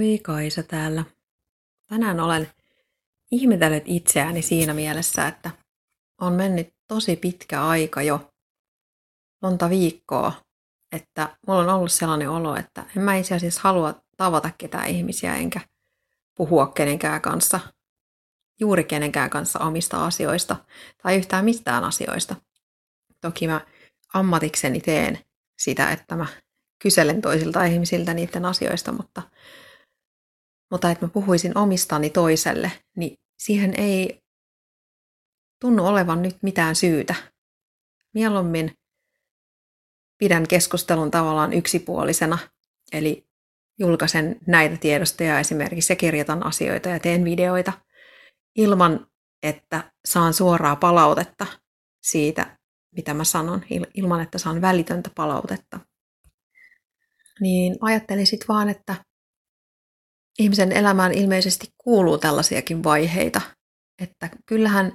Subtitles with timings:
[0.00, 1.04] Moi Kaisa täällä.
[1.86, 2.48] Tänään olen
[3.30, 5.50] ihmetellyt itseäni siinä mielessä, että
[6.20, 8.30] on mennyt tosi pitkä aika jo,
[9.42, 10.32] monta viikkoa,
[10.92, 15.36] että mulla on ollut sellainen olo, että en mä itse asiassa halua tavata ketään ihmisiä
[15.36, 15.60] enkä
[16.36, 17.60] puhua kenenkään kanssa,
[18.60, 20.56] juuri kenenkään kanssa omista asioista
[21.02, 22.36] tai yhtään mistään asioista.
[23.20, 23.60] Toki mä
[24.14, 25.18] ammatikseni teen
[25.58, 26.26] sitä, että mä
[26.82, 29.22] kyselen toisilta ihmisiltä niiden asioista, mutta,
[30.70, 34.20] mutta että mä puhuisin omistani toiselle, niin siihen ei
[35.60, 37.14] tunnu olevan nyt mitään syytä.
[38.14, 38.72] Mieluummin
[40.18, 42.38] pidän keskustelun tavallaan yksipuolisena,
[42.92, 43.26] eli
[43.78, 47.72] julkaisen näitä tiedostoja esimerkiksi ja kirjoitan asioita ja teen videoita
[48.56, 49.06] ilman,
[49.42, 51.46] että saan suoraa palautetta
[52.02, 52.58] siitä,
[52.96, 55.80] mitä mä sanon, ilman että saan välitöntä palautetta
[57.40, 59.04] niin ajattelin sitten vaan, että
[60.38, 63.40] ihmisen elämään ilmeisesti kuuluu tällaisiakin vaiheita.
[64.02, 64.92] Että kyllähän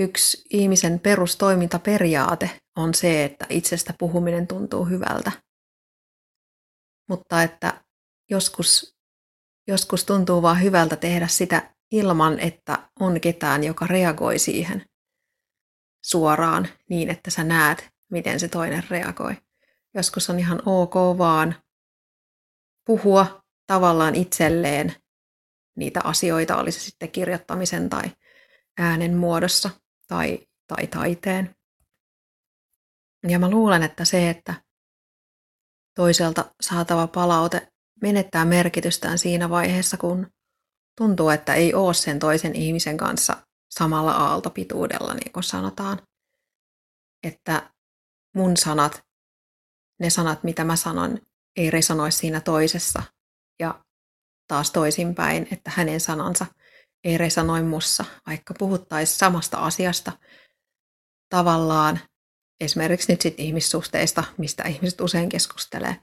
[0.00, 5.32] yksi ihmisen perustoimintaperiaate on se, että itsestä puhuminen tuntuu hyvältä.
[7.08, 7.84] Mutta että
[8.30, 8.96] joskus,
[9.68, 14.84] joskus tuntuu vaan hyvältä tehdä sitä ilman, että on ketään, joka reagoi siihen
[16.04, 19.36] suoraan niin, että sä näet, miten se toinen reagoi.
[19.94, 21.54] Joskus on ihan ok vaan
[22.86, 24.94] puhua tavallaan itselleen
[25.76, 28.04] niitä asioita, oli se sitten kirjoittamisen tai
[28.78, 29.70] äänen muodossa
[30.08, 31.54] tai, tai taiteen.
[33.28, 34.54] Ja mä luulen, että se, että
[35.96, 40.26] toiselta saatava palaute menettää merkitystään siinä vaiheessa, kun
[40.98, 46.02] tuntuu, että ei ole sen toisen ihmisen kanssa samalla aaltopituudella, niin kuin sanotaan.
[47.22, 47.72] Että
[48.34, 49.02] mun sanat
[50.00, 51.18] ne sanat, mitä mä sanon,
[51.56, 53.02] ei resonoi siinä toisessa.
[54.52, 56.46] Taas toisinpäin, että hänen sanansa
[57.04, 60.12] ei resonoi mussa, vaikka puhuttaisiin samasta asiasta
[61.28, 62.00] tavallaan,
[62.60, 65.96] esimerkiksi nyt sitten ihmissuhteista, mistä ihmiset usein keskustelee,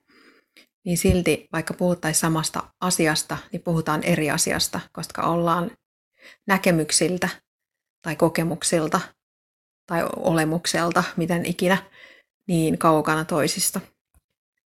[0.85, 5.71] niin silti vaikka puhuttaisiin samasta asiasta, niin puhutaan eri asiasta, koska ollaan
[6.47, 7.29] näkemyksiltä
[8.01, 9.01] tai kokemuksilta
[9.85, 11.77] tai olemukselta, miten ikinä,
[12.47, 13.81] niin kaukana toisista.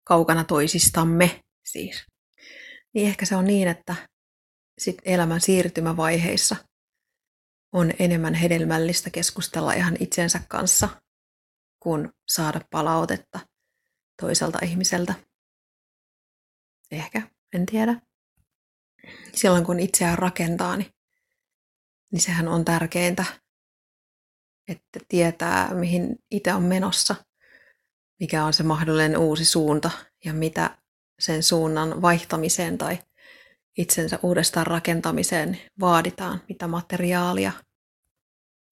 [0.04, 2.09] Kaukana toisistamme siis.
[2.94, 3.96] Niin ehkä se on niin, että
[4.80, 6.56] sit elämän siirtymävaiheissa
[7.74, 10.90] on enemmän hedelmällistä keskustella ihan itsensä kanssa,
[11.80, 13.40] kuin saada palautetta
[14.22, 15.14] toiselta ihmiseltä.
[16.92, 17.22] Ehkä,
[17.54, 18.02] en tiedä.
[19.34, 20.92] Silloin kun itseään rakentaa, niin,
[22.12, 23.26] niin sehän on tärkeintä,
[24.68, 27.16] että tietää, mihin itse on menossa–
[28.20, 29.92] mikä on se mahdollinen uusi suunta
[30.26, 30.78] ja mitä
[31.20, 33.00] sen suunnan vaihtamiseen tai
[33.78, 37.52] itsensä uudestaan rakentamiseen vaaditaan, mitä materiaalia.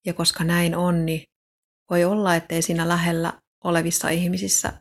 [0.06, 1.24] Ja koska näin on, niin
[1.90, 4.74] voi olla, ettei siinä lähellä olevissa ihmisissä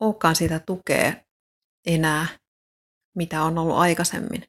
[0.00, 1.12] olekaan sitä tukea
[1.86, 2.26] enää,
[3.16, 4.44] mitä on ollut aikaisemmin.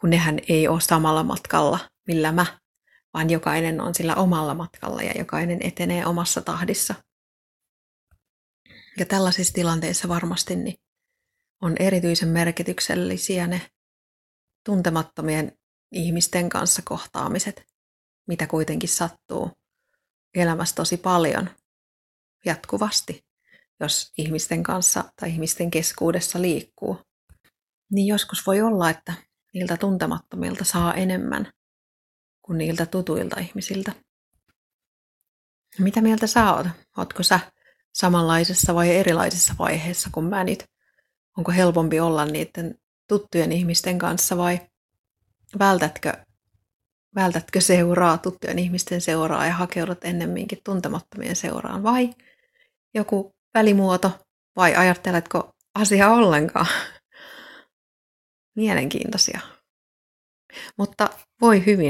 [0.00, 2.60] Kun nehän ei ole samalla matkalla, millä mä
[3.14, 6.94] vaan jokainen on sillä omalla matkalla ja jokainen etenee omassa tahdissa.
[8.98, 10.80] Ja tällaisissa tilanteissa varmasti niin
[11.62, 13.70] on erityisen merkityksellisiä ne
[14.64, 15.58] tuntemattomien
[15.92, 17.66] ihmisten kanssa kohtaamiset,
[18.28, 19.50] mitä kuitenkin sattuu
[20.34, 21.50] elämässä tosi paljon
[22.44, 23.26] jatkuvasti,
[23.80, 26.98] jos ihmisten kanssa tai ihmisten keskuudessa liikkuu.
[27.90, 29.14] Niin joskus voi olla, että
[29.54, 31.52] niiltä tuntemattomilta saa enemmän
[32.42, 33.92] kuin niiltä tutuilta ihmisiltä.
[35.78, 36.66] Mitä mieltä sä oot?
[36.96, 37.40] Ootko sä
[37.94, 40.64] samanlaisessa vai erilaisessa vaiheessa kuin mä nyt?
[41.36, 42.78] Onko helpompi olla niiden
[43.08, 44.60] tuttujen ihmisten kanssa vai
[45.58, 46.12] vältätkö,
[47.14, 52.14] vältätkö seuraa, tuttujen ihmisten seuraa ja hakeudut ennemminkin tuntemattomien seuraan vai
[52.94, 54.18] joku välimuoto
[54.56, 56.66] vai ajatteletko asiaa ollenkaan?
[58.56, 59.40] Mielenkiintoisia.
[60.76, 61.08] Mutta
[61.40, 61.88] voi hyvin,